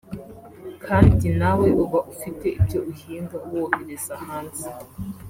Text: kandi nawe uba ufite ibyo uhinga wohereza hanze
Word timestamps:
kandi 0.85 1.25
nawe 1.39 1.67
uba 1.83 1.99
ufite 2.13 2.47
ibyo 2.59 2.79
uhinga 2.91 3.37
wohereza 3.49 4.13
hanze 4.25 4.67